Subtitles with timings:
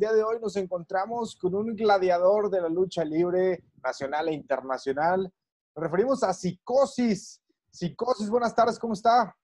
[0.00, 5.30] día de hoy nos encontramos con un gladiador de la lucha libre nacional e internacional.
[5.76, 7.42] Nos referimos a Psicosis.
[7.70, 9.36] Psicosis, buenas tardes, ¿cómo está?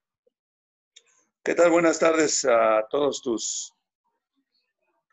[1.43, 1.69] ¿Qué tal?
[1.69, 3.71] Buenas tardes a todos tus,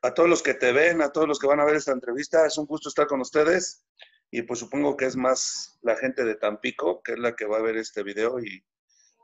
[0.01, 2.47] a todos los que te ven, a todos los que van a ver esta entrevista.
[2.47, 3.85] Es un gusto estar con ustedes
[4.31, 7.59] y pues supongo que es más la gente de Tampico, que es la que va
[7.59, 8.65] a ver este video y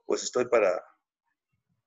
[0.04, 0.84] pues estoy para,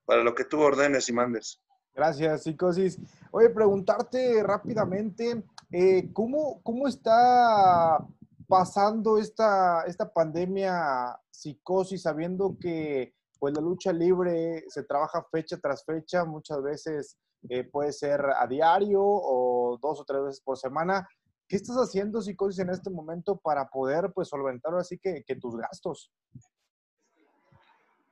[0.06, 1.62] para lo que tú ordenes y mandes.
[1.96, 3.00] Gracias, psicosis.
[3.32, 8.00] Oye, preguntarte rápidamente, eh, ¿cómo, ¿cómo está
[8.48, 15.84] pasando esta, esta pandemia psicosis, sabiendo que pues la lucha libre se trabaja fecha tras
[15.84, 17.18] fecha, muchas veces
[17.50, 21.08] eh, puede ser a diario o dos o tres veces por semana.
[21.48, 25.56] ¿Qué estás haciendo, psicosis, en este momento para poder pues solventar así que, que tus
[25.58, 26.12] gastos?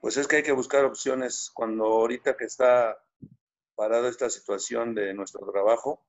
[0.01, 2.98] Pues es que hay que buscar opciones cuando ahorita que está
[3.81, 6.05] parada esta situación de nuestro trabajo,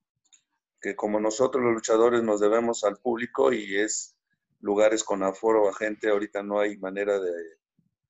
[0.79, 4.15] que como nosotros los luchadores nos debemos al público y es
[4.61, 7.33] lugares con aforo a gente, ahorita no hay manera de,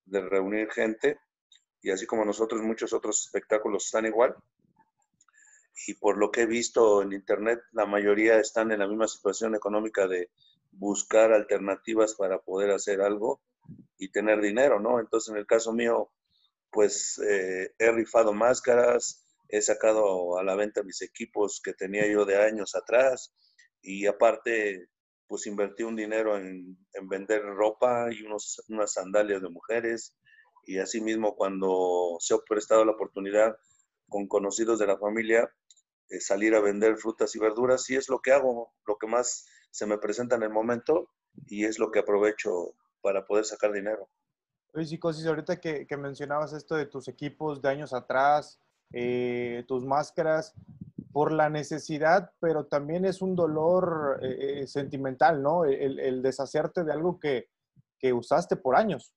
[0.06, 1.20] de reunir gente
[1.80, 4.34] y así como nosotros muchos otros espectáculos están igual.
[5.86, 9.54] Y por lo que he visto en internet, la mayoría están en la misma situación
[9.54, 10.28] económica de
[10.72, 13.40] buscar alternativas para poder hacer algo
[13.96, 14.98] y tener dinero, ¿no?
[14.98, 16.10] Entonces, en el caso mío,
[16.68, 19.21] pues eh, he rifado máscaras,
[19.52, 23.34] he sacado a la venta mis equipos que tenía yo de años atrás
[23.82, 24.88] y aparte
[25.28, 30.16] pues invertí un dinero en, vender ropa y unos, unas sandalias de mujeres
[30.64, 33.54] y asimismo cuando se ha prestado la oportunidad
[34.08, 35.52] con conocidos de la familia
[36.08, 39.46] eh, salir a vender frutas y verduras y es lo que hago, lo que más
[39.70, 41.10] se me presenta en el momento
[41.46, 44.08] y es lo que aprovecho para poder sacar dinero.
[44.72, 48.58] Oye, Psicosis, ahorita que, que mencionabas esto de tus equipos de años atrás,
[48.92, 50.54] eh, tus máscaras
[51.12, 55.64] por la necesidad, pero también es un dolor eh, eh, sentimental, ¿no?
[55.64, 57.50] El, deshacerte de algo que,
[57.98, 59.14] que usaste por años.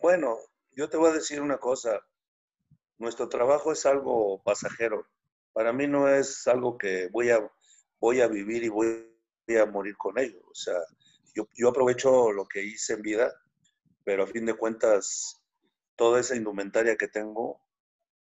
[0.00, 0.38] Bueno,
[0.72, 2.00] yo te voy a decir una cosa.
[2.98, 5.06] Nuestro trabajo es algo pasajero.
[5.52, 7.38] Para mí no es algo que voy a,
[8.00, 9.06] voy a vivir y voy
[9.60, 10.40] a morir con ello.
[10.50, 10.78] O sea,
[11.34, 13.32] yo aprovecho lo que hice en vida,
[14.04, 15.41] pero a fin de cuentas
[15.96, 17.60] toda esa indumentaria que tengo,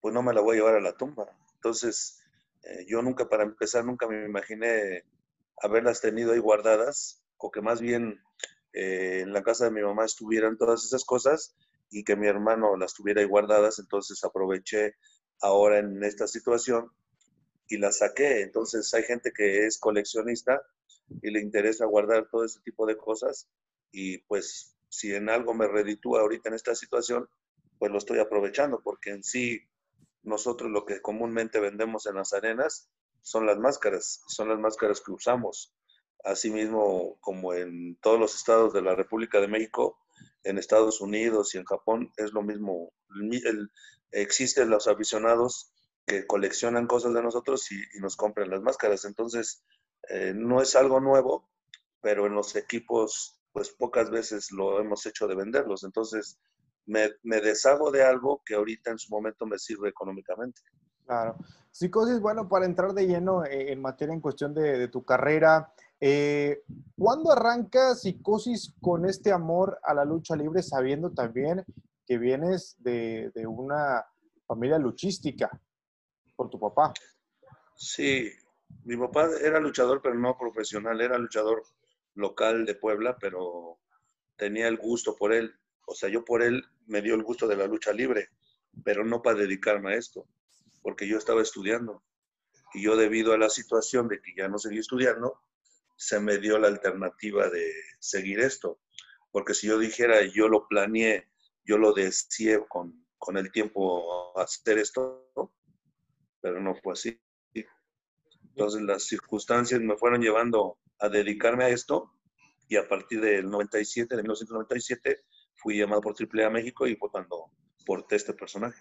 [0.00, 1.26] pues no me la voy a llevar a la tumba.
[1.54, 2.22] Entonces,
[2.62, 5.04] eh, yo nunca, para empezar, nunca me imaginé
[5.62, 8.20] haberlas tenido ahí guardadas, o que más bien
[8.72, 11.54] eh, en la casa de mi mamá estuvieran todas esas cosas
[11.90, 13.78] y que mi hermano las tuviera ahí guardadas.
[13.78, 14.94] Entonces aproveché
[15.40, 16.90] ahora en esta situación
[17.68, 18.42] y las saqué.
[18.42, 20.62] Entonces hay gente que es coleccionista
[21.22, 23.48] y le interesa guardar todo ese tipo de cosas
[23.92, 27.28] y pues si en algo me reditúa ahorita en esta situación,
[27.78, 29.60] pues lo estoy aprovechando, porque en sí
[30.22, 32.90] nosotros lo que comúnmente vendemos en las arenas
[33.22, 35.74] son las máscaras, son las máscaras que usamos.
[36.24, 39.98] Asimismo, como en todos los estados de la República de México,
[40.44, 42.92] en Estados Unidos y en Japón es lo mismo.
[44.12, 45.72] existen los aficionados
[46.06, 49.04] que coleccionan cosas de nosotros y, nos compran las máscaras.
[49.04, 49.64] Entonces,
[50.08, 51.50] eh, no es algo nuevo,
[52.00, 55.82] pero en los equipos, pues pocas veces lo hemos hecho de venderlos.
[55.82, 56.38] Entonces,
[56.86, 60.62] me, deshago de algo que ahorita en su momento me sirve económicamente.
[61.04, 61.36] Claro.
[61.70, 66.62] Psicosis, bueno, para entrar de lleno eh, en materia en cuestión de, tu carrera, eh,
[66.96, 71.64] ¿cuándo arranca Psicosis con este amor a la lucha libre, sabiendo también
[72.06, 74.04] que vienes de, de una
[74.46, 75.50] familia luchística
[76.34, 76.92] por tu papá?
[77.74, 78.30] Sí,
[78.84, 81.62] mi papá era luchador, pero no profesional, era luchador
[82.14, 83.78] local de Puebla, pero
[84.36, 85.54] tenía el gusto por él.
[85.86, 88.28] O sea, yo por él me dio el gusto de la lucha libre,
[88.84, 90.28] pero no para dedicarme a esto,
[90.82, 92.02] porque yo estaba estudiando.
[92.74, 95.40] Y yo debido a la situación de que ya no seguí estudiando,
[95.96, 98.80] se me dio la alternativa de seguir esto.
[99.30, 101.28] Porque si yo dijera, yo lo planeé,
[101.64, 105.30] yo lo deseé con, con el tiempo hacer esto,
[106.40, 107.20] pero no fue así.
[107.52, 112.12] Entonces las circunstancias me fueron llevando a dedicarme a esto
[112.68, 115.24] y a partir del 97, de 1997,
[115.56, 117.50] fui llamado por AAA México y fue cuando
[117.84, 118.78] porté este personaje.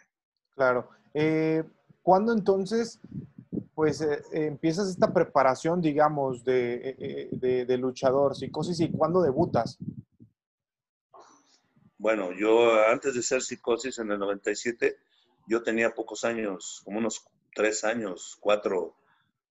[0.55, 0.89] Claro.
[1.13, 1.63] Eh,
[2.01, 2.99] ¿Cuándo entonces,
[3.73, 9.77] pues, eh, empiezas esta preparación, digamos, de, eh, de, de, luchador, psicosis, y cuándo debutas?
[11.97, 14.97] Bueno, yo antes de ser psicosis en el 97,
[15.47, 18.95] yo tenía pocos años, como unos tres años, cuatro,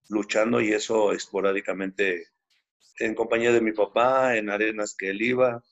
[0.08, 2.28] luchando y eso esporádicamente
[2.98, 5.64] en compañía de mi papá, en arenas que él iba,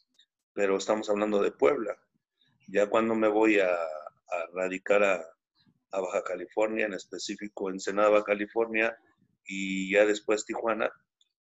[0.55, 1.97] pero estamos hablando de Puebla.
[2.69, 3.71] Ya cuando me voy a,
[4.55, 5.29] radicar a,
[5.91, 8.97] Baja California, en específico Ensenada, California,
[9.45, 10.91] y ya después Tijuana,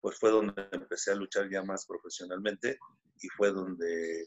[0.00, 2.78] pues fue donde empecé a luchar ya más profesionalmente
[3.20, 4.26] y fue donde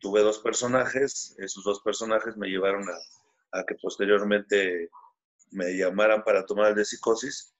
[0.00, 2.84] tuve dos personajes, esos dos personajes me llevaron
[3.52, 4.90] a, que posteriormente
[5.52, 7.54] me llamaran para tomar el de psicosis.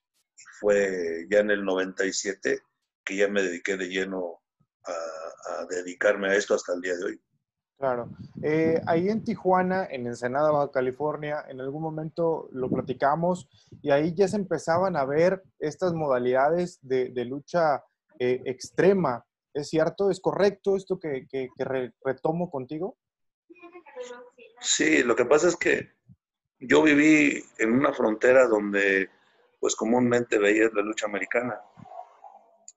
[0.59, 2.61] Fue ya en el 97
[3.05, 4.41] que ya me dediqué de lleno
[4.85, 7.21] a, a dedicarme a esto hasta el día de hoy.
[7.79, 8.09] Claro.
[8.43, 13.47] Eh, ahí en Tijuana, en Ensenada, Baja California, en algún momento lo platicamos
[13.81, 17.85] y ahí ya se empezaban a ver estas modalidades de, lucha
[18.19, 19.25] eh, extrema.
[19.53, 20.11] ¿Es cierto?
[20.11, 21.25] ¿Es correcto esto que,
[22.03, 22.97] retomo contigo?
[24.59, 25.93] Sí, lo que pasa es que
[26.59, 29.09] yo viví en una frontera donde
[29.57, 31.61] pues comúnmente veías la lucha americana.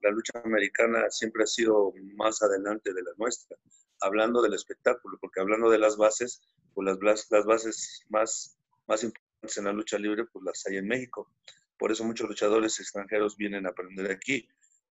[0.03, 3.57] La lucha americana siempre ha sido más adelante de la nuestra
[4.03, 6.43] hablando del espectáculo, porque hablando de las bases,
[6.75, 10.89] pues las, las bases más, más importantes en la lucha libre, pues las hay en
[10.89, 11.31] México.
[11.79, 14.49] Por eso muchos luchadores extranjeros vienen a aprender aquí.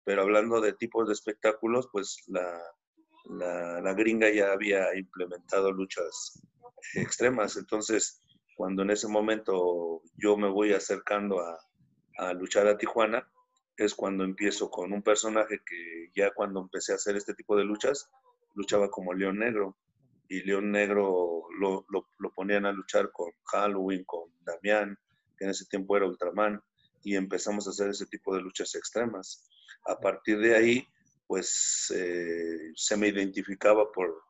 [0.04, 2.60] Pero hablando de tipos de espectáculos, pues la,
[3.82, 6.40] la, gringa ya había implementado luchas
[6.94, 7.56] extremas.
[7.56, 8.22] Entonces,
[8.56, 11.58] cuando en ese momento yo me voy acercando a,
[12.18, 13.30] a luchar a Tijuana,
[13.78, 17.64] es cuando empiezo con un personaje que ya cuando empecé a hacer este tipo de
[17.64, 18.10] luchas,
[18.54, 19.76] luchaba como León Negro
[20.28, 24.98] y León Negro lo, lo, ponían a luchar con Halloween, con Damián,
[25.36, 26.60] que en ese tiempo era Ultraman,
[27.02, 29.48] y empezamos a hacer ese tipo de luchas extremas.
[29.86, 30.86] A partir de ahí,
[31.26, 34.22] pues eh, se me identificaba por,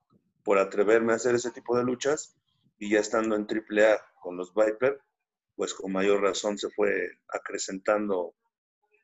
[0.44, 2.36] por atreverme a hacer ese tipo de luchas
[2.78, 5.00] y ya estando en AAA con los Viper,
[5.56, 8.34] pues con mayor razón se fue acrecentando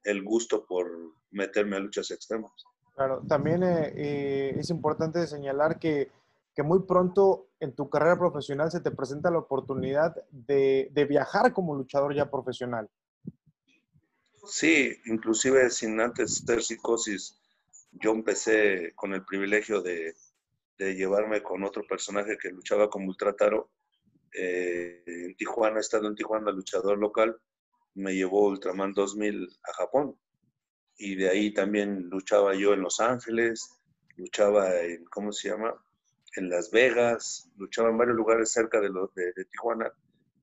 [0.04, 0.86] el gusto por
[1.30, 2.52] meterme a luchas extremas.
[2.94, 6.10] Claro, también eh, eh, es importante señalar que,
[6.58, 12.14] muy pronto en tu carrera profesional se te presenta la oportunidad de, viajar como luchador
[12.14, 12.88] ya profesional.
[14.46, 17.40] Sí, inclusive sin antes ser psicosis,
[17.90, 20.14] yo empecé con el privilegio de,
[20.78, 23.70] llevarme con otro personaje que luchaba como Ultrataro.
[24.36, 27.36] Eh, en Tijuana, estando en Tijuana, luchador local,
[27.94, 30.16] me llevó Ultraman 2000 a Japón
[30.96, 33.80] y de ahí también luchaba yo en Los Ángeles,
[34.16, 35.74] luchaba en, ¿cómo se llama?
[36.36, 39.92] En Las Vegas, luchaba en varios lugares cerca de, de, Tijuana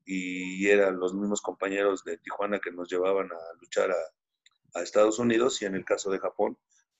[0.06, 5.19] y eran los mismos compañeros de Tijuana que nos llevaban a luchar a, a, Estados
[5.19, 6.57] Unidos y en el caso de Japón,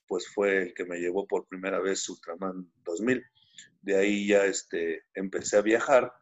[0.08, 3.24] pues fue el que me llevó por primera vez Ultraman 2000.
[3.82, 6.14] De ahí ya este, empecé a viajar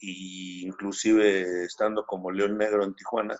[0.00, 3.36] y inclusive estando como León Negro en Tijuana,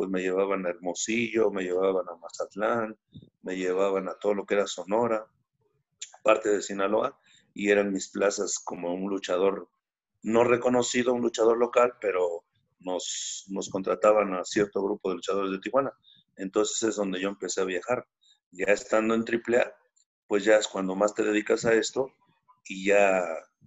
[0.00, 2.96] pues me llevaban a Hermosillo, me llevaban a Mazatlán,
[3.42, 5.26] me llevaban a todo lo que era Sonora,
[6.24, 7.20] parte de Sinaloa,
[7.52, 9.68] y eran mis plazas como un luchador
[10.22, 12.46] no reconocido, un luchador local, pero
[12.78, 15.92] nos, nos contrataban a cierto grupo de luchadores de Tijuana.
[16.36, 18.06] Entonces es donde yo empecé a viajar.
[18.52, 19.70] Ya estando en AAA,
[20.28, 22.10] pues ya es cuando más te dedicas a esto
[22.64, 23.22] y ya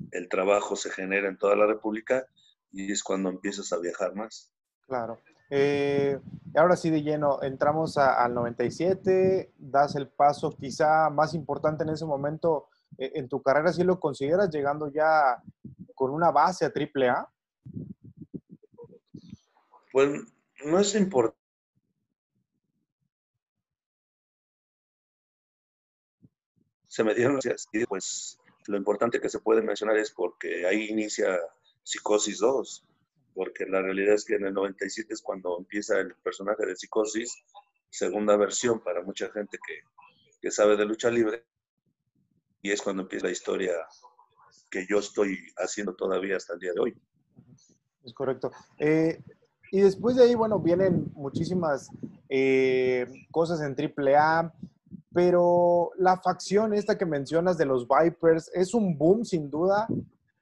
[0.09, 2.25] el trabajo se genera en toda la República
[2.71, 4.51] y es cuando empiezas a viajar más.
[4.87, 5.21] Claro.
[5.55, 6.19] Eh,
[6.55, 12.05] ahora sí de lleno, entramos al 97, das el paso quizá más importante en ese
[12.05, 15.43] momento eh, en tu carrera, si lo consideras llegando ya
[15.93, 17.29] con una base a triple A.
[19.91, 20.09] Pues
[20.65, 21.37] no es importante.
[26.87, 27.39] Se me dieron
[27.73, 31.37] y pues lo importante que se puede mencionar es porque ahí inicia
[31.83, 32.87] Psicosis 2
[33.33, 37.43] porque la realidad es que en el 97 es cuando empieza el personaje de Psicosis,
[37.89, 39.79] segunda versión para mucha gente que,
[40.41, 41.45] que sabe de lucha libre,
[42.61, 43.73] y es cuando empieza la historia
[44.71, 46.97] que yo estoy haciendo todavía hasta el día de hoy.
[48.03, 48.51] Es correcto.
[48.79, 49.21] Eh,
[49.71, 51.89] y después de ahí, bueno, vienen muchísimas
[52.29, 54.53] eh, cosas en AAA,
[55.13, 59.87] pero la facción esta que mencionas de los Vipers es un boom sin duda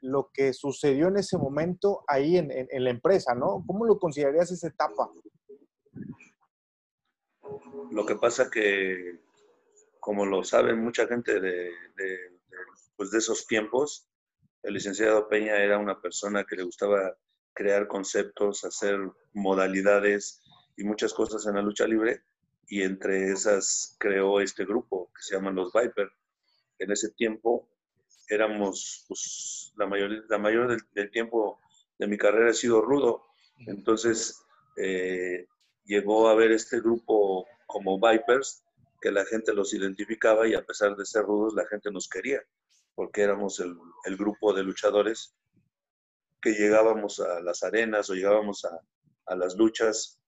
[0.01, 3.63] lo que sucedió en ese momento ahí en, la empresa, ¿no?
[3.65, 5.09] ¿Cómo lo considerarías esa etapa?
[7.91, 9.19] Lo que pasa que,
[9.99, 11.71] como lo sabe mucha gente de,
[12.95, 14.07] pues de esos tiempos,
[14.63, 17.15] el licenciado Peña era una persona que le gustaba
[17.53, 18.97] crear conceptos, hacer
[19.33, 20.41] modalidades
[20.77, 22.23] y muchas cosas en la lucha libre
[22.67, 26.09] y entre esas creó este grupo que se llaman los Viper.
[26.79, 27.67] En ese tiempo
[28.27, 31.59] éramos, pues, la mayor, la mayor del, tiempo
[31.97, 33.23] de mi carrera ha sido rudo.
[33.67, 34.41] Entonces,
[34.77, 35.47] eh,
[35.83, 38.63] llegó a ver este grupo como Vipers,
[39.01, 42.41] que la gente los identificaba y a pesar de ser rudos, la gente nos quería,
[42.95, 43.75] porque éramos el,
[44.05, 45.35] el grupo de luchadores
[46.41, 48.79] que llegábamos a las arenas o llegábamos a,
[49.27, 50.19] a las luchas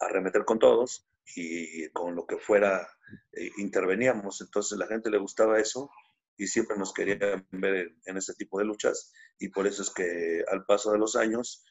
[0.00, 2.86] a remeter con todos y con lo que fuera
[3.32, 4.40] eh, interveníamos.
[4.40, 5.90] Entonces la gente le gustaba eso
[6.36, 10.44] y siempre nos querían ver en, ese tipo de luchas y por eso es que
[10.50, 11.64] al paso de los años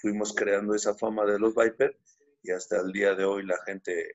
[0.00, 1.96] fuimos creando esa fama de los Viper
[2.42, 4.12] y hasta el día de hoy la gente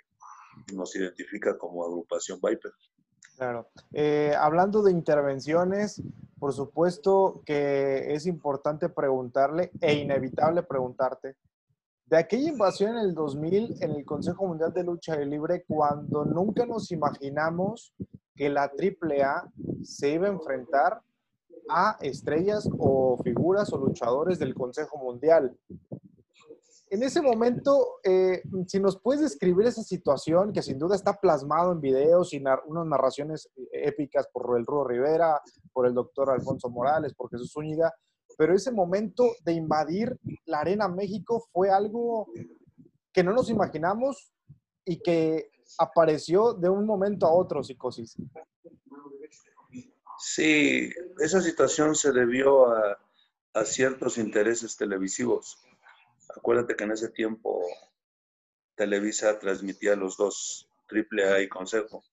[0.74, 2.72] nos identifica como agrupación Viper.
[3.38, 3.69] Claro.
[3.91, 6.01] Eh, hablando de intervenciones,
[6.39, 11.36] por supuesto que es importante preguntarle e inevitable preguntarte,
[12.05, 16.65] de aquella invasión en el 2000 en el Consejo Mundial de Lucha Libre, cuando nunca
[16.65, 17.93] nos imaginamos
[18.36, 19.51] que la AAA
[19.83, 21.01] se iba a enfrentar
[21.69, 25.57] a estrellas o figuras o luchadores del Consejo Mundial.
[26.89, 31.72] En ese momento, eh, si nos puedes describir esa situación, que sin duda está plasmado
[31.72, 35.41] en videos y unas narraciones épicas por el Rudo Rivera,
[35.72, 37.91] por el doctor Alfonso Morales, por Jesús Zúñiga,
[38.38, 42.28] pero ese momento de invadir la Arena México fue algo
[43.12, 44.32] que no nos imaginamos
[44.86, 48.16] y que apareció de un momento a otro, psicosis.
[50.18, 52.98] Sí, esa situación se debió a,
[53.54, 55.58] a ciertos intereses televisivos
[56.36, 57.62] Acuérdate que en ese tiempo
[58.75, 62.04] Televisa transmitía los dos, AAA y Consejo,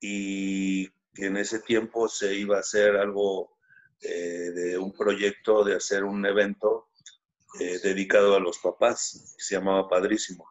[0.00, 3.53] y que en ese tiempo se iba a hacer algo
[4.00, 6.88] eh, de un proyecto de hacer un evento
[7.60, 10.48] eh, dedicado a los papás, que se llamaba Padrísimo.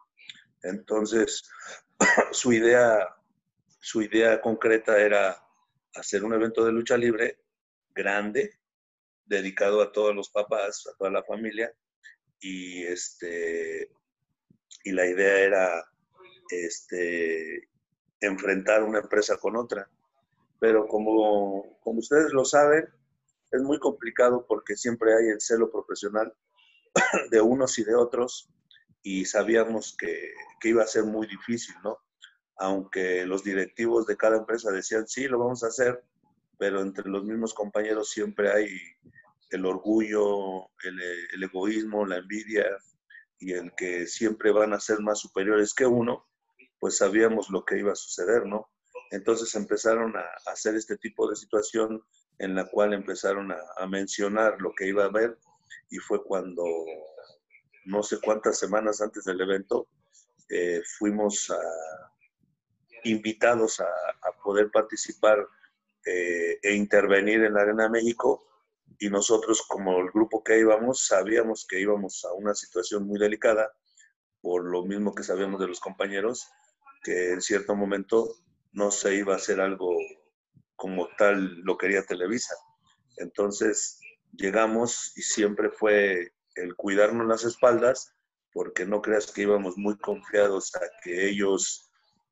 [0.62, 1.48] Entonces,
[2.32, 3.14] su idea,
[3.78, 5.44] su idea concreta era
[5.94, 7.40] hacer un evento de lucha libre
[7.94, 8.58] grande,
[9.24, 11.72] dedicado a todos los papás, a toda la familia,
[12.40, 13.90] y este
[14.84, 15.84] y la idea era
[16.50, 17.68] este
[18.20, 19.88] enfrentar una empresa con otra.
[20.60, 22.86] Pero como, como ustedes lo saben,
[23.54, 26.32] es muy complicado porque siempre hay el celo profesional
[27.30, 28.50] de unos y de otros
[29.02, 31.98] y sabíamos que, que, iba a ser muy difícil, ¿no?
[32.56, 36.02] Aunque los directivos de cada empresa decían, sí, lo vamos a hacer,
[36.58, 38.68] pero entre los mismos compañeros siempre hay
[39.50, 42.64] el orgullo, el, egoísmo, la envidia
[43.38, 46.26] y el que siempre van a ser más superiores que uno,
[46.78, 48.70] pues sabíamos lo que iba a suceder, ¿no?
[49.10, 52.02] Entonces empezaron a, hacer este tipo de situación
[52.38, 55.38] en la cual empezaron a, mencionar lo que iba a haber
[55.90, 56.64] y fue cuando,
[57.84, 59.88] no sé cuántas semanas antes del evento,
[60.48, 61.52] eh, fuimos
[63.04, 63.86] invitados a,
[64.42, 65.38] poder participar
[66.04, 68.46] eh, e intervenir en la Arena México
[68.98, 73.72] y nosotros como el grupo que íbamos sabíamos que íbamos a una situación muy delicada,
[74.42, 76.46] por lo mismo que sabíamos de los compañeros,
[77.02, 78.36] que en cierto momento
[78.72, 79.96] no se iba a hacer algo
[80.76, 82.54] como tal lo quería Televisa.
[83.16, 84.00] Entonces
[84.32, 88.14] llegamos y siempre fue el cuidarnos las espaldas,
[88.52, 91.90] porque no creas que íbamos muy confiados a que ellos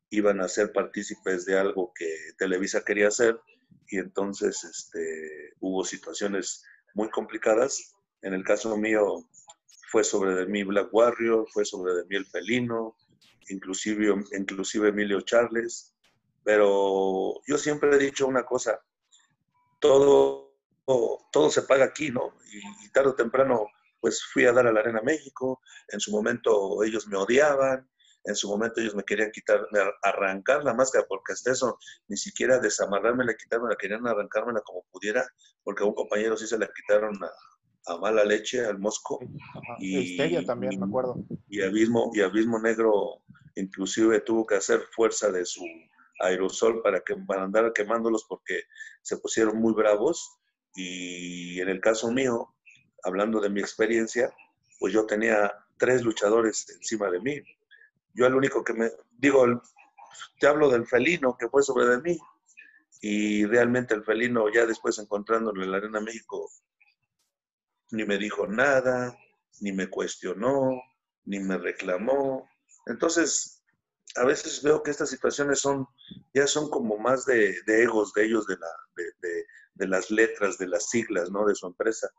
[0.09, 2.07] iban a ser partícipes de algo que
[2.37, 3.39] Televisa quería hacer,
[3.87, 7.93] y entonces este, hubo situaciones muy complicadas.
[8.21, 9.27] En el caso mío
[9.91, 12.95] fue sobre de mí Black Warrior, fue sobre de mí el felino,
[13.49, 15.92] inclusive, inclusive Emilio Charles,
[16.43, 18.79] pero yo siempre he dicho una cosa,
[19.79, 20.55] todo,
[21.31, 22.33] todo, se paga aquí, ¿no?
[22.51, 23.65] Y, y tarde o temprano
[24.03, 27.89] pues fui a dar a la Arena México, en su momento ellos me odiaban,
[28.25, 29.65] en su momento ellos me querían quitar,
[30.01, 33.33] arrancar la máscara, porque hasta eso, ni siquiera desamarrármela,
[33.69, 35.25] la querían arrancármela como pudiera,
[35.63, 37.17] porque a un compañero sí se la quitaron
[37.87, 39.19] a, mala leche, al mosco.
[39.79, 41.15] y también, me acuerdo.
[41.49, 43.23] Y Abismo, y Abismo Negro
[43.55, 45.63] inclusive tuvo que hacer fuerza de su
[46.19, 48.63] aerosol para, que, para andar quemándolos porque
[49.01, 50.39] se pusieron muy bravos.
[50.75, 52.53] Y en el caso mío,
[53.03, 54.33] hablando de mi experiencia,
[54.79, 57.41] pues yo tenía tres luchadores encima de mí
[58.13, 59.45] yo el único que me, digo,
[60.39, 62.17] te hablo del felino que fue sobre de mí,
[63.01, 66.49] y realmente el felino ya después encontrándolo en la Arena México,
[67.91, 69.17] ni me dijo nada,
[69.61, 70.81] ni me cuestionó,
[71.25, 72.47] ni me reclamó.
[72.85, 73.62] Entonces,
[74.15, 75.87] a veces veo que estas situaciones son,
[76.33, 80.67] ya son como más de, egos de ellos, de, la, de, de, las letras, de
[80.67, 81.45] las siglas, ¿no?
[81.45, 82.09] De su empresa.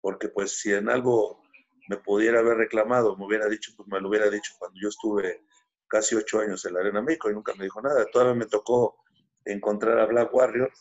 [0.00, 1.42] Porque pues si en algo
[1.88, 5.44] me pudiera haber reclamado, me hubiera dicho, pues me lo hubiera dicho cuando yo estuve
[5.88, 8.06] casi ocho años en la Arena México y nunca me dijo nada.
[8.10, 8.96] Todavía me tocó
[9.44, 10.72] encontrar a Black Warrior,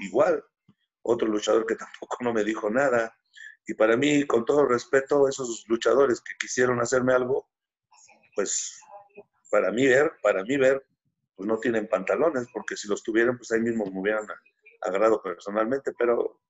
[0.00, 0.44] igual,
[1.02, 3.12] otro luchador que tampoco no me dijo nada.
[3.66, 7.48] Y para mí, con todo respeto, esos luchadores que quisieron hacerme algo,
[8.34, 8.80] pues
[9.52, 10.82] para mí ver, para mí ver,
[11.36, 14.26] pues no tienen pantalones, porque si los tuvieran, pues ahí mismo me hubieran
[14.80, 16.40] agarrado personalmente, pero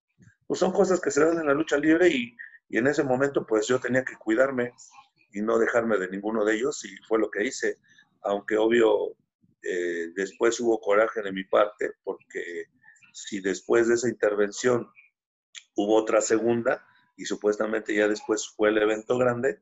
[0.46, 2.36] pues son cosas que se dan en la lucha libre y,
[2.68, 4.72] y en ese momento pues yo tenía que cuidarme
[5.32, 7.78] y no dejarme de ninguno de ellos y fue lo que hice,
[8.20, 9.16] aunque obvio
[9.62, 12.66] eh, después hubo coraje de mi parte porque
[13.12, 14.88] si después de esa intervención
[15.74, 19.60] hubo otra segunda y supuestamente ya después fue el evento grande,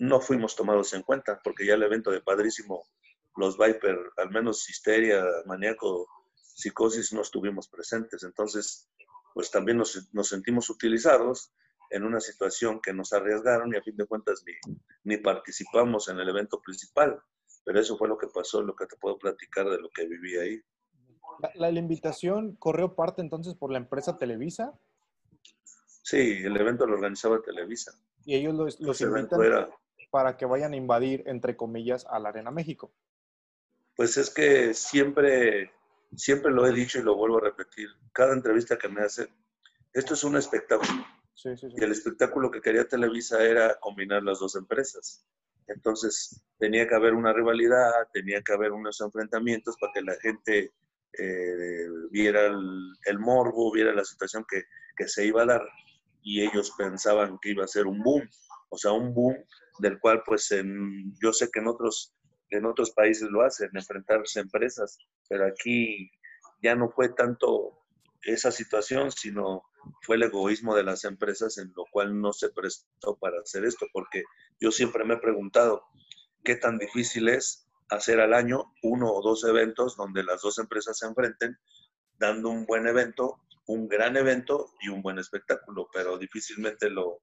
[0.00, 2.88] no fuimos tomados en cuenta porque ya el evento de Padrísimo,
[3.36, 8.22] los Viper, al menos Histeria, Maníaco, Psicosis, no estuvimos presentes.
[8.22, 8.88] Entonces,
[9.34, 11.52] pues también nos, nos sentimos utilizados
[11.90, 14.54] en una situación que nos arriesgaron y a fin de cuentas ni,
[15.04, 17.20] ni participamos en el evento principal.
[17.62, 20.38] Pero eso fue lo que pasó, lo que te puedo platicar de lo que viví
[20.38, 20.62] ahí.
[21.56, 24.72] ¿La, la invitación corrió parte entonces por la empresa Televisa?
[26.02, 27.92] Sí, el evento lo organizaba Televisa.
[28.24, 29.68] Y ellos los, los invitan era...
[30.10, 32.92] para que vayan a invadir, entre comillas, a la Arena México.
[33.94, 35.72] Pues es que siempre,
[36.16, 37.88] siempre lo he dicho y lo vuelvo a repetir.
[38.12, 39.28] Cada entrevista que me hacen,
[39.92, 41.04] esto es un espectáculo.
[41.34, 41.76] Sí, sí, sí.
[41.78, 45.24] Y el espectáculo que quería Televisa era combinar las dos empresas.
[45.66, 50.72] Entonces tenía que haber una rivalidad, tenía que haber unos enfrentamientos para que la gente
[51.12, 54.64] eh, viera el, el, morbo, viera la situación que,
[54.96, 55.62] que, se iba a dar
[56.22, 58.28] y ellos pensaban que iba a ser un boom,
[58.68, 59.36] o sea, un boom
[59.80, 60.48] del cual pues
[61.20, 62.14] yo sé que en otros,
[62.50, 66.10] en otros países lo hacen, enfrentarse empresas, pero aquí
[66.62, 67.78] ya no fue tanto
[68.22, 69.62] esa situación, sino
[70.02, 73.86] fue el egoísmo de las empresas en lo cual no se prestó para hacer esto,
[73.92, 74.24] porque
[74.60, 75.82] yo siempre me he preguntado
[76.44, 80.98] qué tan difícil es hacer al año uno o dos eventos donde las dos empresas
[80.98, 81.56] se enfrenten,
[82.18, 87.20] dando un buen evento, un gran evento y un buen espectáculo, pero difícilmente lo,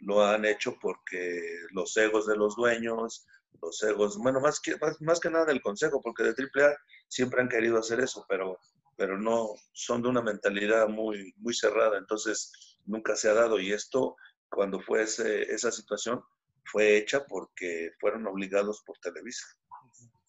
[0.00, 1.42] lo han hecho porque
[1.72, 3.26] los egos de los dueños,
[3.62, 6.76] los egos, bueno, más que, más, más que nada del consejo, porque de AAA
[7.08, 8.58] siempre han querido hacer eso, pero
[9.00, 13.58] pero no son de una mentalidad muy, muy cerrada, entonces nunca se ha dado.
[13.58, 14.14] Y esto,
[14.50, 16.22] cuando fue ese, esa situación,
[16.66, 19.46] fue hecha porque fueron obligados por Televisa.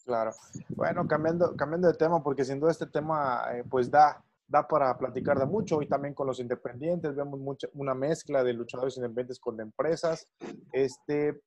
[0.06, 0.32] Claro.
[0.70, 4.98] Bueno, cambiando, cambiando de tema, porque sin duda este tema eh, pues da, da para
[4.98, 9.40] platicar de mucho y también con los independientes, vemos mucha, una mezcla de luchadores independientes
[9.40, 10.28] con empresas.
[10.74, 11.42] Este,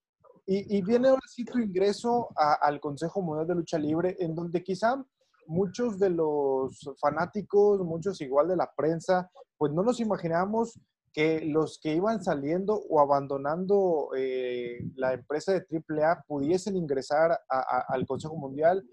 [0.46, 4.62] y, y viene ahora sí tu ingreso al Consejo Mundial de Lucha Libre, en donde
[4.62, 5.04] quizá
[5.46, 10.80] muchos de los fanáticos, muchos igual de la prensa, pues no nos imaginábamos
[11.14, 17.38] que los que iban saliendo o abandonando eh, la empresa de AAA pudiesen ingresar a,
[17.48, 18.85] a, al Consejo Mundial.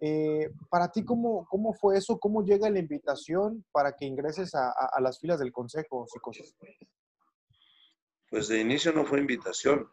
[0.00, 2.20] Eh, para ti, ¿cómo, ¿cómo fue eso?
[2.20, 6.54] ¿Cómo llega la invitación para que ingreses a, a las filas del Consejo, cosas?
[8.30, 9.90] Pues de inicio no fue invitación.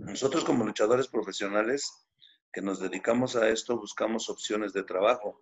[0.00, 2.08] Nosotros como luchadores profesionales
[2.52, 5.40] que nos dedicamos a esto buscamos opciones de trabajo.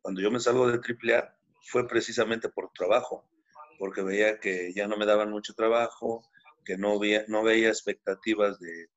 [0.00, 3.28] Cuando yo me salgo de AAA fue precisamente por trabajo,
[3.78, 6.22] porque veía que ya no me daban mucho trabajo,
[6.64, 8.88] que no veía, no veía expectativas de,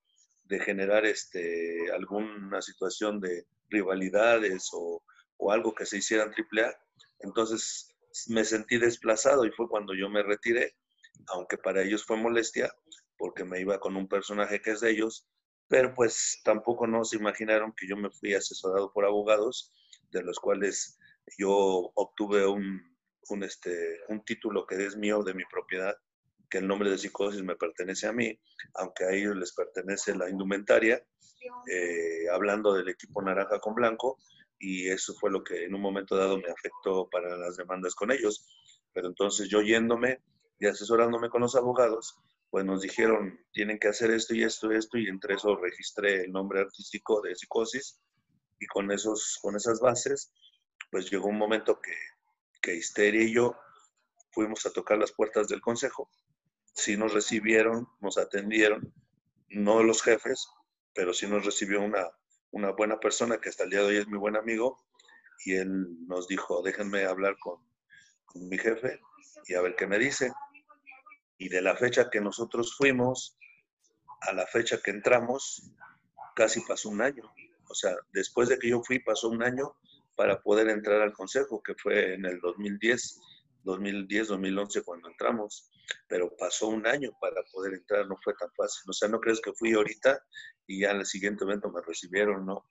[0.45, 5.03] de generar este, alguna situación de rivalidades o,
[5.37, 6.73] o, algo que se hiciera en AAA.
[7.19, 7.95] Entonces
[8.27, 10.75] me sentí desplazado y fue cuando yo me retiré,
[11.27, 12.73] aunque para ellos fue molestia,
[13.17, 15.27] porque me iba con un personaje que es de ellos,
[15.67, 19.73] pero pues tampoco nos imaginaron que yo me fui asesorado por abogados,
[20.11, 20.97] de los cuales
[21.37, 22.96] yo obtuve un,
[23.29, 25.95] un, este, un título que es mío, de mi propiedad,
[26.49, 28.39] que el nombre de psicosis me pertenece a mí,
[28.75, 31.03] aunque a ellos les pertenece la indumentaria,
[31.69, 34.17] eh, hablando del equipo naranja con blanco,
[34.59, 38.11] y eso fue lo que en un momento dado me afectó para las demandas con
[38.11, 38.47] ellos.
[38.93, 40.23] Pero entonces yo yéndome
[40.59, 42.17] y asesorándome con los abogados,
[42.49, 46.23] pues nos dijeron, tienen que hacer esto y esto y esto, y entre eso registré
[46.23, 48.01] el nombre artístico de Psicosis,
[48.59, 50.33] y con, esos, con esas bases,
[50.89, 51.93] pues llegó un momento que,
[52.67, 53.55] que Histeria y yo
[54.31, 56.09] fuimos a tocar las puertas del consejo.
[56.73, 58.93] Sí nos recibieron, nos atendieron,
[59.47, 60.49] no los jefes,
[60.93, 62.09] pero sí nos recibió una,
[62.73, 64.83] buena persona que hasta el día de hoy es mi buen amigo,
[65.45, 67.61] y él nos dijo, déjenme hablar con,
[68.25, 68.99] con mi jefe
[69.47, 70.33] y a ver qué me dice.
[71.37, 73.37] Y de la fecha que nosotros fuimos
[74.21, 75.71] a la fecha que entramos,
[76.35, 77.31] casi pasó un año.
[77.69, 79.73] O sea, después de que yo fui, pasó un año
[80.17, 83.21] para poder entrar al consejo, que fue en el 2010,
[83.63, 85.69] 2010, 2011 cuando entramos.
[86.09, 88.89] Pero pasó un año para poder entrar, no fue tan fácil.
[88.89, 90.19] O sea, no crees que fui ahorita
[90.65, 92.65] y ya en el siguiente evento me recibieron, ¿no?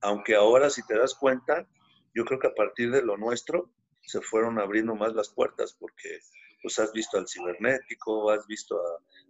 [0.00, 1.68] Aunque ahora, si te das cuenta,
[2.14, 3.70] yo creo que a partir de lo nuestro
[4.02, 6.20] se fueron abriendo más las puertas porque
[6.62, 8.80] pues has visto al cibernético, has visto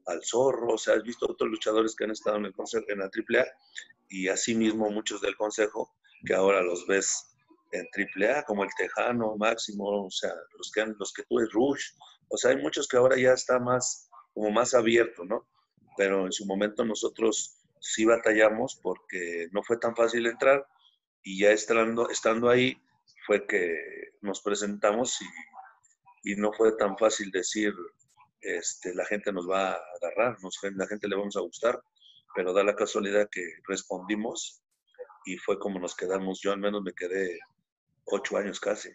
[0.06, 3.00] al zorro, o sea, has visto otros luchadores que han estado en el consejo, en
[3.00, 3.44] la AAA,
[4.08, 5.92] y asimismo muchos del consejo
[6.24, 7.35] que ahora los ves
[7.78, 11.90] en AAA, como el Tejano, Máximo, o sea, los que, los que es Rush,
[12.28, 15.46] O sea, hay muchos que ahora ya está más, como más abierto, ¿no?
[15.96, 20.66] Pero en su momento nosotros sí batallamos porque no fue tan fácil entrar
[21.22, 22.80] y ya estando, estando ahí
[23.26, 23.76] fue que
[24.22, 27.72] nos presentamos y, y no fue tan fácil decir,
[28.40, 30.36] este, la gente nos va a agarrar,
[30.74, 31.80] la gente le vamos a gustar,
[32.34, 34.62] pero da la casualidad que respondimos
[35.24, 36.40] y fue como nos quedamos.
[36.40, 37.38] Yo al menos me quedé
[38.06, 38.90] ocho años casi.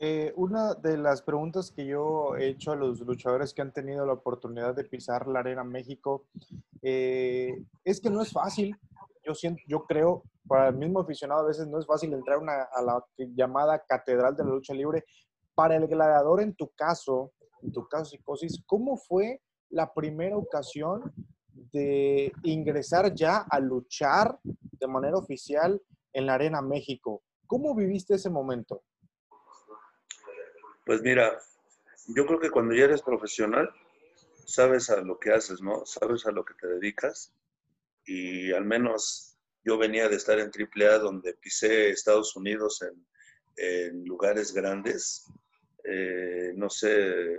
[0.00, 4.04] Eh, una de las preguntas que yo he hecho a los luchadores que han tenido
[4.04, 6.26] la oportunidad de pisar la Arena México
[6.82, 8.76] eh, es que no es fácil.
[9.24, 12.82] Yo, siento, yo creo, para el mismo aficionado, a veces no es fácil entrar a
[12.82, 15.04] la llamada catedral de la lucha libre.
[15.54, 21.12] Para el gladiador, en tu caso, en tu caso, Psicosis, ¿cómo fue la primera ocasión
[21.72, 25.80] de ingresar ya a luchar de manera oficial
[26.12, 27.22] en la Arena México?
[27.52, 28.82] ¿Cómo viviste ese momento?
[30.86, 31.38] Pues mira,
[32.16, 33.68] yo creo que cuando ya eres profesional,
[34.46, 35.84] sabes a lo que haces, ¿no?
[35.84, 37.30] Sabes a lo que te dedicas.
[38.06, 42.82] Y al menos yo venía de estar en AAA, donde pisé Estados Unidos
[43.58, 45.30] en, lugares grandes.
[45.84, 47.38] Eh, no sé,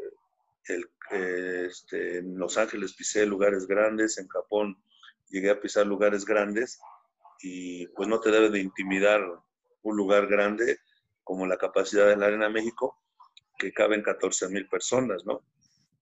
[1.10, 4.78] este, en Los Ángeles pisé lugares grandes, en Japón
[5.30, 6.80] llegué a pisar lugares grandes
[7.41, 9.43] y pues no te debe de intimidar
[9.84, 10.80] un lugar grande
[11.24, 12.98] como la capacidad de la Arena México,
[13.58, 15.41] que caben 14 mil personas, ¿no?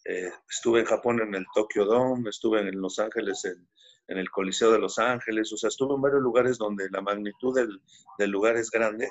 [0.05, 3.67] Eh, estuve en Japón en el Tokyo Dome, estuve en Los Ángeles en,
[4.07, 8.31] el Coliseo de Los Ángeles, o sea, estuve en varios lugares donde la magnitud del,
[8.31, 9.09] lugar es grande.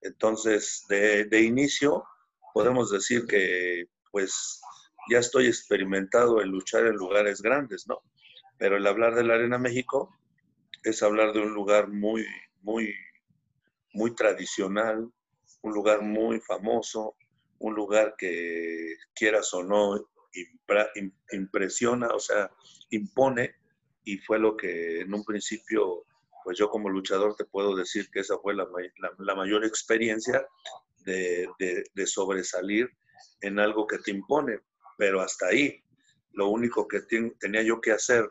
[0.00, 2.02] Entonces, de, de, inicio,
[2.52, 4.60] podemos decir que, pues,
[5.10, 8.00] ya estoy experimentado en luchar en lugares grandes, ¿no?
[8.58, 10.16] Pero el hablar de la Arena México
[10.82, 12.26] es hablar de un lugar muy,
[12.62, 12.94] muy,
[13.92, 15.10] muy tradicional,
[15.62, 17.16] un lugar muy famoso,
[17.58, 20.00] un lugar que quieras o no
[21.32, 22.50] impresiona, o sea,
[22.90, 23.54] impone,
[24.04, 26.04] y fue lo que en un principio,
[26.42, 28.66] pues yo como luchador te puedo decir que esa fue la,
[29.36, 30.44] mayor experiencia
[31.04, 32.90] de, de, sobresalir
[33.42, 34.58] en algo que te impone,
[34.98, 35.84] pero hasta ahí.
[36.32, 37.00] Lo único que
[37.38, 38.28] tenía yo que hacer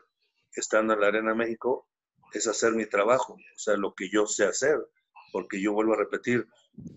[0.54, 1.88] estando en la Arena México
[2.32, 4.78] es hacer mi trabajo, o sea, lo que yo sé hacer,
[5.32, 6.46] porque yo vuelvo a repetir,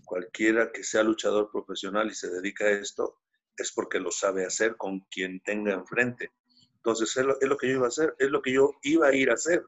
[0.04, 3.18] cualquiera que sea luchador profesional y se dedica a esto,
[3.56, 6.32] es porque lo sabe hacer con quien tenga enfrente.
[6.76, 9.30] Entonces, es lo, que yo iba a hacer, es lo que yo iba a ir
[9.30, 9.64] a hacer.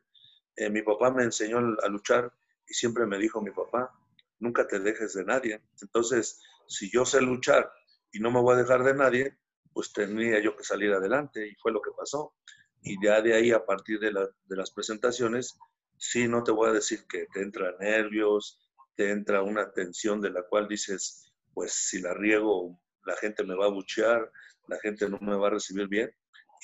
[0.56, 2.32] Eh, mi papá me enseñó a luchar
[2.68, 3.90] y siempre me dijo mi papá,
[4.38, 5.62] nunca te dejes de nadie.
[5.80, 7.72] Entonces, si yo sé luchar
[8.12, 9.38] y no me voy a dejar de nadie,
[9.72, 12.34] pues tenía yo que salir adelante y fue lo que pasó.
[12.82, 15.58] Y ya de ahí, a partir de, de las presentaciones,
[15.98, 18.58] sí, no te voy a decir que te entra nervios,
[18.96, 23.54] te entra una tensión de la cual dices, pues si la riego, la gente me
[23.54, 24.30] va a buchear,
[24.66, 26.10] la gente no me va a recibir bien.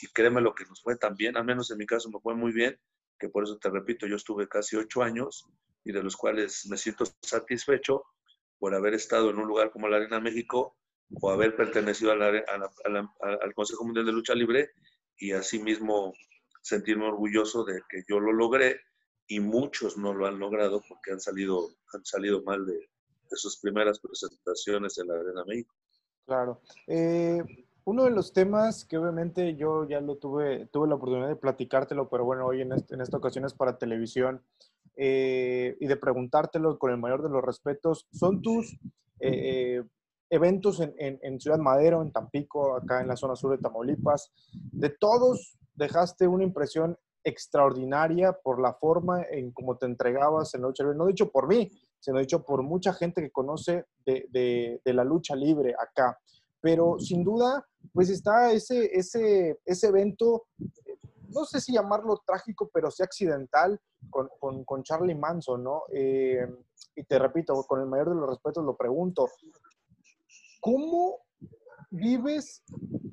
[0.01, 2.53] Y créeme lo que nos fue también, al menos en mi caso me fue muy
[2.53, 2.79] bien,
[3.18, 5.47] que por eso te repito, yo estuve casi ocho años
[5.85, 8.05] y de los cuales me siento satisfecho
[8.59, 10.77] por haber estado en un lugar como la Arena México
[11.20, 14.70] o haber pertenecido al Consejo Mundial de Lucha Libre
[15.16, 16.12] y asimismo
[16.62, 18.81] sentirme orgulloso de que yo lo logré
[19.27, 22.89] y muchos no lo han logrado porque han salido, han salido mal de,
[23.31, 25.75] sus primeras presentaciones en la Arena México.
[26.25, 26.61] Claro.
[26.87, 27.43] Eh,
[27.85, 32.09] uno de los temas que obviamente yo ya lo tuve, tuve la oportunidad de platicártelo,
[32.09, 34.43] pero bueno, hoy en, esta ocasión es para televisión
[34.97, 38.79] eh, y de preguntártelo con el mayor de los respetos, son tus
[39.19, 39.83] eh,
[40.31, 44.33] eventos en, en, Ciudad Madero, en Tampico, acá en la zona sur de Tamaulipas.
[44.73, 50.69] De todos dejaste una impresión extraordinaria por la forma en cómo te entregabas en la
[50.69, 50.99] lucha libre.
[50.99, 55.05] No dicho por mí, sino dicho por mucha gente que conoce de, de, de, la
[55.05, 56.19] lucha libre acá.
[56.61, 60.47] Pero sin duda, pues está ese, ese, ese evento,
[61.29, 65.85] no sé si llamarlo trágico, pero sí accidental con, con, con Charlie Manson, ¿no?
[65.93, 66.47] Eh,
[66.95, 69.29] y te repito, con el mayor de los respetos lo pregunto,
[70.61, 71.21] ¿cómo
[71.95, 72.63] vives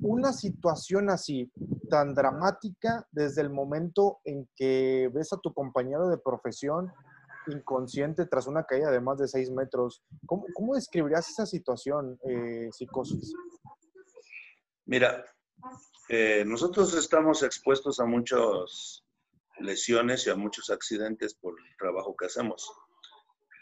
[0.00, 1.50] una situación así,
[1.88, 6.92] tan dramática, desde el momento en que ves a tu compañero de profesión
[7.46, 10.02] inconsciente tras una caída de más de seis metros?
[10.26, 13.34] ¿Cómo, describirías esa situación, eh, psicosis?
[14.86, 15.24] Mira,
[16.08, 19.04] eh, nosotros estamos expuestos a muchas
[19.60, 22.70] lesiones y a muchos accidentes por el trabajo que hacemos.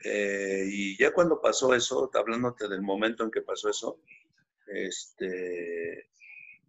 [0.05, 3.99] Eh, y ya cuando pasó eso, hablándote del momento en que pasó eso,
[4.73, 6.11] este,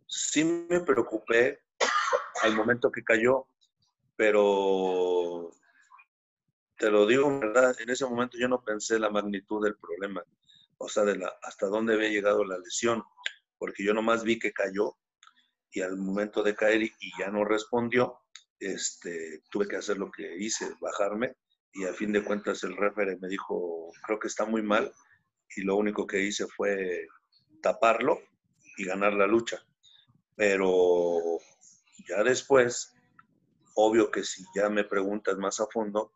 [0.07, 1.59] sí me preocupé
[2.43, 3.47] al momento que cayó,
[4.15, 5.51] pero
[6.77, 7.75] te lo digo, ¿verdad?
[7.79, 10.23] En ese momento yo no pensé la magnitud del problema,
[10.77, 13.03] o sea, de la, hasta dónde había llegado la lesión,
[13.57, 14.95] porque yo nomás vi que cayó
[15.71, 18.19] y al momento de caer y, ya no respondió,
[18.59, 21.35] este, tuve que hacer lo que hice, bajarme
[21.73, 24.91] y a fin de cuentas el referee me dijo, creo que está muy mal
[25.55, 27.07] y lo único que hice fue
[27.61, 28.19] taparlo
[28.77, 29.63] y ganar la lucha.
[30.35, 31.37] Pero
[32.07, 32.93] ya después,
[33.75, 36.13] obvio que si ya me preguntas más a fondo,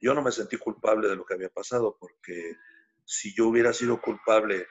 [0.00, 2.56] yo no me sentí culpable de lo que había pasado, porque
[3.04, 4.66] si yo hubiera sido culpable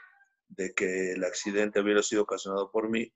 [0.50, 3.12] de que el accidente hubiera sido ocasionado por mí,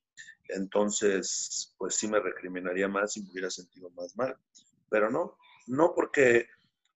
[0.50, 4.38] entonces pues sí me recriminaría más y me hubiera sentido más mal.
[4.90, 6.48] Pero no, no porque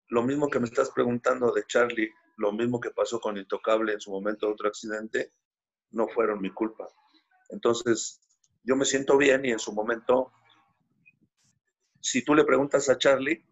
[0.08, 4.02] lo mismo que me estás preguntando de Charlie, lo mismo que pasó con Intocable en
[4.02, 5.34] su momento, otro accidente,
[5.92, 6.88] no fueron mi culpa.
[7.50, 8.22] Entonces,
[8.64, 10.32] yo me siento bien y en su momento,
[12.00, 13.46] si tú le preguntas a Charlie,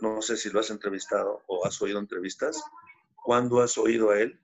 [0.00, 2.62] no sé si lo has entrevistado o has oído entrevistas,
[3.16, 4.40] ¿cuándo has oído a él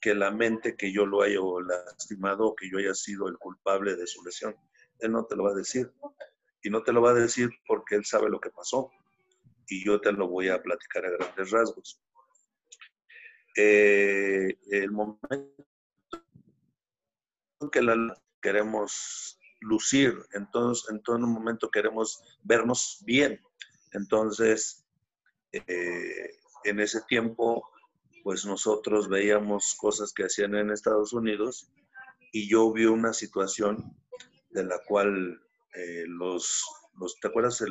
[0.00, 4.06] que lamente que yo lo haya lastimado o que yo haya sido el culpable de
[4.06, 4.56] su lesión?
[5.00, 5.92] Él no te lo va a decir.
[6.62, 8.90] Y no te lo va a decir porque él sabe lo que pasó.
[9.66, 12.00] Y yo te lo voy a platicar a grandes rasgos.
[13.56, 15.64] Eh, el momento
[17.70, 23.40] que la queremos lucir, entonces en todo momento queremos vernos bien.
[23.92, 24.84] Entonces,
[25.52, 27.66] eh, en ese tiempo,
[28.22, 31.70] pues nosotros veíamos cosas que hacían en Estados Unidos
[32.32, 33.96] y yo vi una situación
[34.50, 35.40] de la cual
[35.74, 36.64] eh, los,
[36.98, 37.62] los, ¿te acuerdas?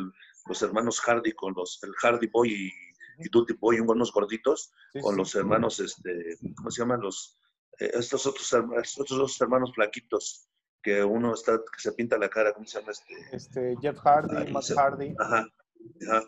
[0.46, 5.18] los hermanos Hardy con los, el Hardy Boy y, y Duty Boy, unos gorditos, con
[5.18, 7.02] los hermanos, este, ¿cómo se llaman?
[7.02, 7.38] Los,
[7.80, 10.48] estos, otros, estos dos hermanos flaquitos,
[10.82, 12.92] que uno está, que se pinta la cara, ¿cómo se llama?
[12.92, 15.16] Este, este Jeff Hardy, Matt Hardy.
[15.18, 15.48] Ajá,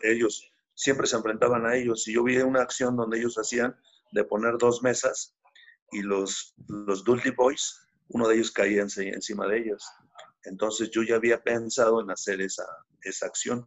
[0.02, 2.06] ellos siempre se enfrentaban a ellos.
[2.08, 3.76] Y yo vi una acción donde ellos hacían
[4.12, 5.36] de poner dos mesas
[5.90, 9.84] y los, los Dudley Boys, uno de ellos caía encima de ellos.
[10.44, 12.64] Entonces yo ya había pensado en hacer esa,
[13.02, 13.66] esa acción.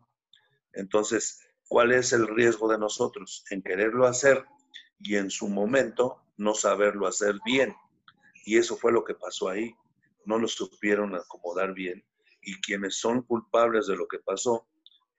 [0.74, 3.44] Entonces, ¿cuál es el riesgo de nosotros?
[3.50, 4.46] En quererlo hacer
[5.00, 7.76] y en su momento no saberlo hacer bien.
[8.46, 9.76] Y eso fue lo que pasó ahí.
[10.26, 12.04] No lo supieron acomodar bien.
[12.42, 14.68] Y quienes son culpables de lo que pasó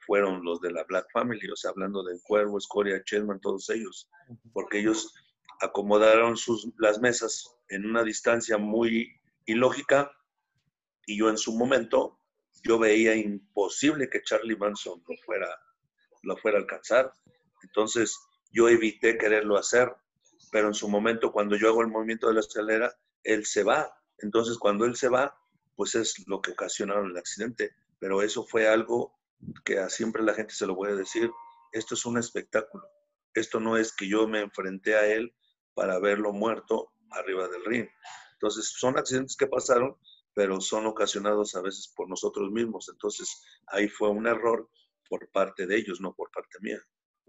[0.06, 4.08] fueron los de la Black Family, o sea, hablando de Cuervo, Escoria, Chessman, todos ellos,
[4.54, 5.14] porque ellos
[5.60, 9.12] acomodaron sus, las mesas en una distancia muy
[9.44, 10.10] ilógica
[11.06, 12.18] y yo en su momento,
[12.64, 15.48] yo veía imposible que Charlie Manson lo fuera,
[16.22, 17.12] lo fuera a alcanzar.
[17.62, 18.18] Entonces,
[18.52, 19.94] yo evité quererlo hacer,
[20.50, 23.92] pero en su momento, cuando yo hago el movimiento de la escalera, él se va.
[24.18, 25.36] Entonces, cuando él se va,
[25.76, 27.74] pues es lo que ocasionaron el accidente.
[27.98, 29.14] Pero eso fue algo
[29.64, 31.30] que a siempre la gente se lo voy a decir,
[31.72, 32.84] esto es un espectáculo.
[33.34, 35.34] Esto no es que yo me enfrenté a él
[35.74, 37.88] para verlo muerto arriba del ring.
[38.34, 39.96] Entonces, son accidentes que pasaron,
[40.34, 42.88] pero son ocasionados a veces por nosotros mismos.
[42.88, 44.68] Entonces, ahí fue un error
[45.08, 46.80] por parte de ellos, no por parte mía.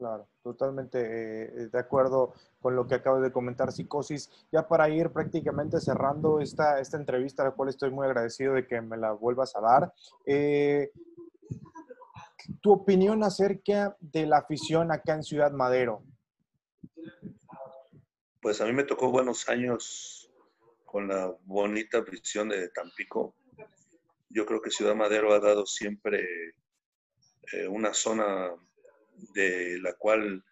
[0.02, 4.32] Claro, totalmente eh, de acuerdo con lo que acabo de comentar, Psicosis.
[4.52, 8.66] Ya para ir prácticamente cerrando esta, esta entrevista, a la cual estoy muy agradecido de
[8.66, 9.94] que me la vuelvas a dar.
[10.26, 10.92] Eh,
[12.62, 16.02] tu opinión acerca de la afición acá en Ciudad Madero.
[18.42, 20.32] Pues a mí me tocó buenos años
[20.84, 23.36] con la bonita afición de Tampico.
[24.30, 26.26] Yo creo que Ciudad Madero ha dado siempre
[27.54, 28.50] eh, una zona
[29.34, 30.44] de la cual,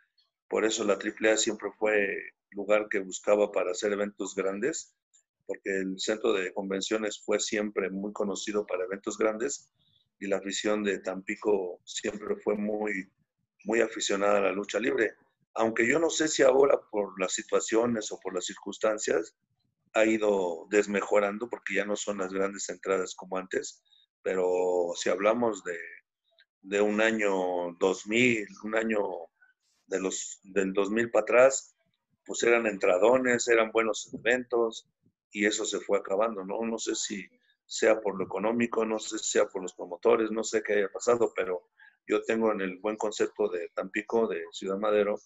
[0.48, 2.18] por eso la AAA siempre fue
[2.52, 4.96] lugar que buscaba para hacer eventos grandes,
[5.46, 9.72] porque el centro de convenciones fue siempre muy conocido para eventos grandes
[10.20, 13.10] y la afición de Tampico siempre fue muy,
[13.64, 15.14] muy aficionada a la lucha libre.
[15.56, 19.36] Aunque yo no sé si ahora por las situaciones o por las circunstancias
[19.94, 23.82] ha ido desmejorando porque ya no son las grandes entradas como antes,
[24.22, 25.78] pero si hablamos de,
[26.62, 29.00] de un año 2000, un año
[29.88, 31.76] de los, del 2000 para atrás,
[32.26, 34.88] pues eran entradones, eran buenos eventos
[35.32, 36.62] y eso se fue acabando, ¿no?
[36.62, 37.28] No sé si
[37.66, 40.90] sea por lo económico, no sé si sea por los promotores, no sé qué haya
[40.90, 41.70] pasado, pero
[42.08, 45.20] yo tengo en el buen concepto de Tampico, de Ciudad Madero,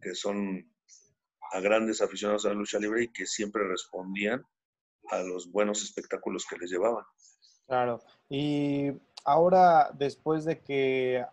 [0.00, 0.72] que son
[1.52, 4.44] a grandes aficionados a la lucha libre y que siempre respondían
[5.10, 7.04] a los buenos espectáculos que les llevaban.
[7.66, 8.90] Claro, y
[9.24, 11.24] ahora después de que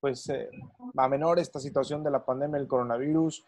[0.00, 0.50] pues eh,
[0.96, 3.44] a menor esta situación de la pandemia del coronavirus,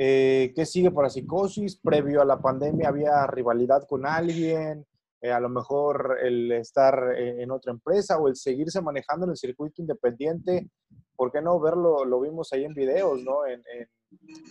[0.00, 1.76] eh, ¿qué sigue para psicosis?
[1.76, 4.86] Previo a la pandemia había rivalidad con alguien,
[5.20, 9.30] eh, a lo mejor el estar eh, en otra empresa o el seguirse manejando en
[9.32, 10.70] el circuito independiente,
[11.16, 12.04] ¿por qué no verlo?
[12.04, 13.44] Lo vimos ahí en videos, ¿no?
[13.44, 13.60] En,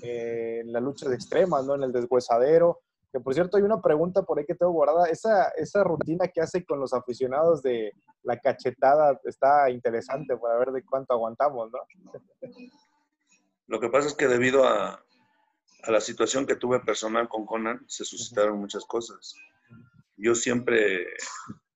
[0.01, 1.75] en, la lucha de extremas, ¿no?
[1.75, 2.81] En el deshuesadero.
[3.11, 5.07] Que por cierto, hay una pregunta por ahí que tengo guardada.
[5.07, 7.93] Esa, esa rutina que hace con los aficionados de
[8.23, 11.79] la cachetada está interesante para ver de cuánto aguantamos, ¿no?
[13.67, 15.01] Lo que pasa es que debido a,
[15.83, 19.35] a la situación que tuve personal con Conan, se suscitaron muchas cosas.
[20.17, 21.07] Yo siempre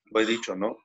[0.05, 0.77] lo he dicho, ¿no?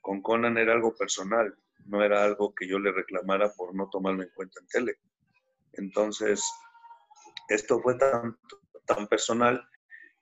[0.00, 4.24] Con Conan era algo personal, no era algo que yo le reclamara por no tomarme
[4.24, 4.96] en cuenta en tele.
[5.72, 6.42] Entonces,
[7.48, 8.36] esto fue tan,
[8.86, 9.68] tan personal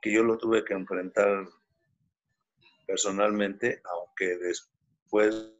[0.00, 1.46] que yo lo tuve que enfrentar
[2.86, 5.54] personalmente, aunque después,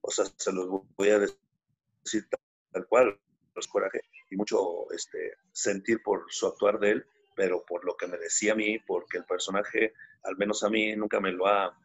[0.00, 2.26] o sea, se los voy a decir
[2.72, 3.20] tal cual,
[3.54, 8.06] los coraje y mucho este, sentir por su actuar de él, pero por lo que
[8.06, 9.92] me decía a mí, porque el personaje,
[10.24, 11.76] al menos a mí, nunca me lo ha,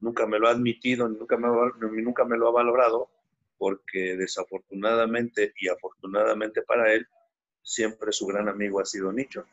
[0.00, 1.48] nunca me lo ha admitido, nunca me,
[2.02, 3.10] nunca me lo ha valorado,
[3.58, 7.06] porque desafortunadamente y afortunadamente para él,
[7.68, 9.44] siempre su gran amigo ha sido Nicho.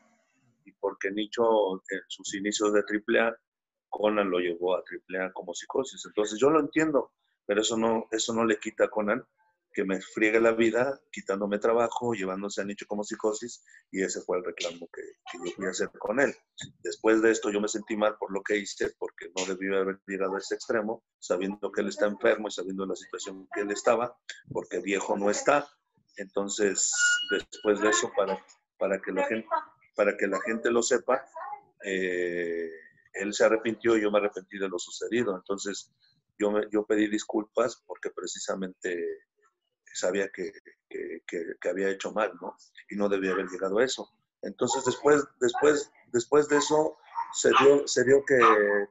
[0.64, 3.36] Y porque Nicho en sus inicios de AAA,
[3.88, 6.02] Conan lo llevó a AAA como psicosis.
[6.06, 7.12] Entonces yo lo entiendo,
[7.44, 9.22] pero eso no, eso no le quita a Conan
[9.76, 14.38] que me friegue la vida quitándome trabajo, llevándose a Nicho como psicosis, y ese fue
[14.38, 15.02] el reclamo que,
[15.34, 16.34] yo fui a hacer con él.
[16.82, 20.00] Después de esto yo me sentí mal por lo que hice, porque no debí haber
[20.06, 23.70] llegado a ese extremo, sabiendo que él está enfermo y sabiendo la situación que él
[23.70, 24.16] estaba,
[24.50, 25.68] porque viejo no está.
[26.16, 26.92] Entonces,
[27.30, 28.42] después de eso, para,
[28.78, 29.48] para, que, la gente,
[29.94, 31.24] para que la gente lo sepa,
[31.84, 32.70] eh,
[33.12, 35.36] él se arrepintió y yo me arrepentí de lo sucedido.
[35.36, 35.92] Entonces,
[36.38, 39.26] yo, yo pedí disculpas porque precisamente
[39.92, 40.52] sabía que,
[40.88, 42.56] que, había hecho mal, ¿no?
[42.90, 44.08] Y no debía haber llegado a eso.
[44.42, 46.96] Entonces, después, después, después de eso,
[47.32, 48.38] se dio, se dio que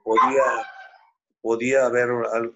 [0.03, 0.43] podía,
[1.41, 2.09] podía haber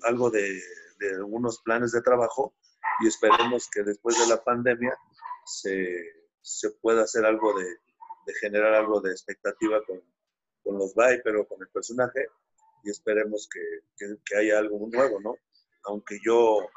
[0.03, 0.61] algo de,
[0.99, 2.53] de algunos planes de trabajo
[3.01, 4.97] y esperemos que después de la pandemia
[5.45, 5.97] se,
[6.41, 10.01] se pueda hacer algo de, de, generar algo de expectativa con,
[10.63, 12.27] con los Bay, pero con el personaje
[12.83, 13.61] y esperemos que,
[13.97, 15.35] que, que, haya algo nuevo, ¿no?
[15.83, 16.69] Aunque yo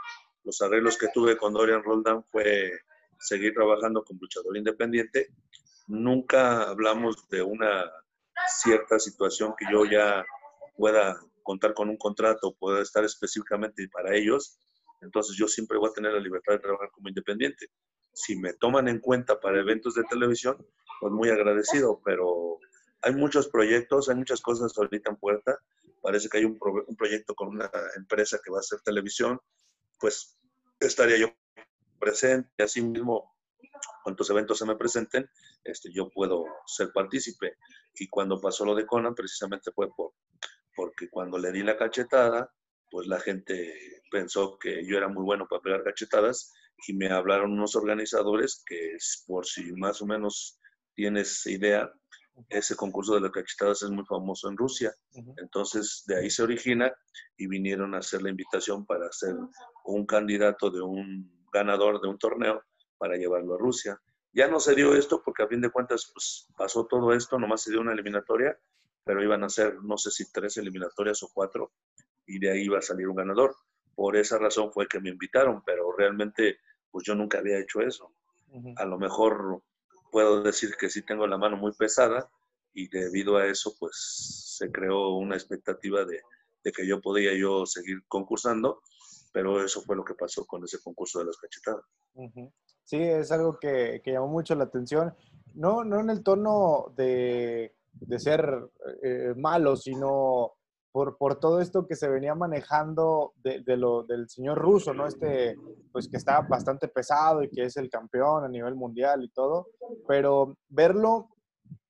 [0.44, 2.72] los arreglos que tuve con Dorian Roldán fue
[3.18, 5.28] seguir trabajando con luchador independiente.
[5.86, 7.90] Nunca hablamos de una
[8.48, 10.24] cierta situación que yo ya
[10.76, 14.58] pueda contar con un contrato, pueda estar específicamente para ellos.
[15.02, 17.66] Entonces yo siempre voy a tener la libertad de trabajar como independiente.
[18.12, 20.56] Si me toman en cuenta para eventos de televisión,
[21.00, 22.58] pues muy agradecido, pero
[23.02, 25.58] hay muchos proyectos, hay muchas cosas ahorita en puerta.
[26.00, 29.40] Parece que hay un, un proyecto con una empresa que va a hacer televisión,
[29.98, 30.38] pues
[30.80, 31.28] estaría yo
[31.98, 32.62] presente.
[32.62, 33.34] Así mismo,
[34.02, 35.28] cuantos eventos se me presenten,
[35.64, 37.56] este, yo puedo ser partícipe.
[37.94, 40.12] Y cuando pasó lo de Conan, precisamente fue por,
[40.74, 42.52] porque cuando le di la cachetada,
[42.90, 46.52] pues la gente pensó que yo era muy bueno para pegar cachetadas
[46.86, 48.96] y me hablaron unos organizadores que,
[49.26, 50.60] por si más o menos
[50.94, 51.90] tienes idea,
[52.48, 54.94] ese concurso de las cachetadas es muy famoso en Rusia.
[55.38, 56.92] Entonces, de ahí se origina
[57.36, 59.34] y vinieron a hacer la invitación para ser
[59.84, 62.62] un candidato de un ganador de un torneo
[62.98, 64.00] para llevarlo a Rusia.
[64.32, 67.62] Ya no se dio esto porque a fin de cuentas pues, pasó todo esto, nomás
[67.62, 68.58] se dio una eliminatoria,
[69.04, 71.72] pero iban a ser no sé si tres eliminatorias o cuatro
[72.26, 73.54] y de ahí iba a salir un ganador.
[73.94, 76.58] Por esa razón fue que me invitaron, pero realmente
[76.90, 78.12] pues yo nunca había hecho eso.
[78.76, 79.62] A lo mejor
[80.10, 82.30] puedo decir que sí tengo la mano muy pesada
[82.74, 86.20] y debido a eso pues se creó una expectativa de,
[86.70, 88.82] que yo podía yo seguir concursando,
[89.32, 91.84] pero eso fue lo que pasó con ese concurso de las cachetadas.
[92.84, 95.14] Sí, es algo que, llamó mucho la atención,
[95.54, 97.74] no, no en el tono de,
[98.18, 98.68] ser
[99.02, 100.52] eh, malo, sino
[100.92, 105.06] por, por, todo esto que se venía manejando de, lo, del señor ruso, ¿no?
[105.06, 105.56] Este,
[105.90, 109.68] pues que está bastante pesado y que es el campeón a nivel mundial y todo,
[110.06, 111.30] pero verlo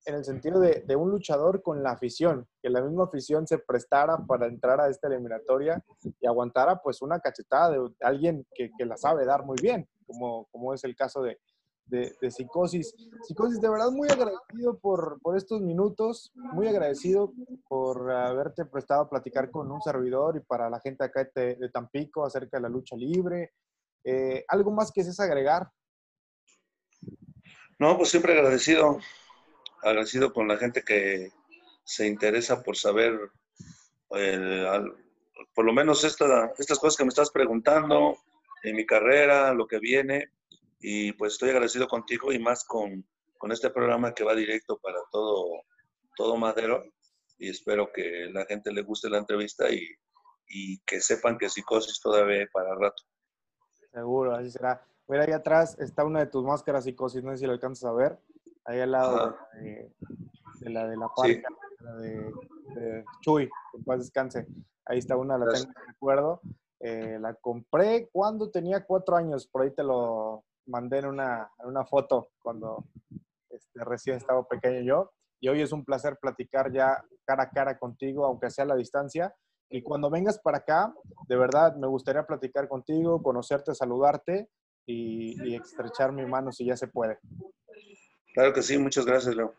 [0.05, 3.57] en el sentido de, de, un luchador con la afición, que la misma afición se
[3.57, 5.83] prestara para entrar a esta eliminatoria
[6.19, 10.47] y aguantara pues una cachetada de alguien que, que la sabe dar muy bien, como,
[10.51, 11.37] como es el caso de,
[11.85, 12.95] de, Psicosis.
[13.23, 17.33] Psicosis, de verdad muy agradecido por, por, estos minutos, muy agradecido
[17.67, 22.25] por haberte prestado a platicar con un servidor y para la gente acá de, Tampico
[22.25, 23.51] acerca de la lucha libre.
[24.03, 25.69] Eh, ¿Algo más que es agregar?
[27.79, 28.99] No, pues siempre agradecido,
[29.81, 31.31] agradecido con la gente que
[31.83, 33.19] se interesa por saber,
[35.53, 38.17] por lo menos esta, estas cosas que me estás preguntando,
[38.63, 40.31] en mi carrera, lo que viene,
[40.85, 43.05] y pues estoy agradecido contigo y más con,
[43.37, 45.63] con este programa que va directo para todo,
[46.17, 46.83] todo Madero
[47.37, 49.81] y espero que la gente le guste la entrevista y,
[50.45, 53.01] y que sepan que psicosis todavía para rato.
[53.93, 54.85] Seguro, así será.
[55.07, 57.93] Mira, ahí atrás está una de tus máscaras psicosis, no sé si lo alcanzas a
[57.93, 58.19] ver.
[58.65, 59.89] ahí al lado de,
[60.69, 61.47] la de la parca,
[61.79, 64.47] la de, Chuy, que paz descanse.
[64.85, 66.41] Ahí está una, la tengo de recuerdo.
[66.81, 71.67] Eh, la compré cuando tenía cuatro años, por ahí te lo mandé en una, en
[71.67, 72.85] una foto cuando
[73.49, 75.11] este, recién estaba pequeño yo.
[75.39, 78.75] Y hoy es un placer platicar ya cara a cara contigo, aunque sea a la
[78.75, 79.33] distancia.
[79.69, 80.93] Y cuando vengas para acá,
[81.27, 84.49] de verdad me gustaría platicar contigo, conocerte, saludarte
[84.85, 87.17] y, estrechar mi mano si ya se puede.
[88.33, 89.53] Claro que sí, muchas gracias, Leo.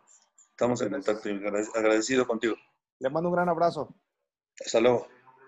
[0.51, 1.41] Estamos en contacto y
[1.75, 2.55] agradecido contigo.
[2.99, 3.93] Le mando un gran abrazo.
[4.65, 5.07] Hasta luego.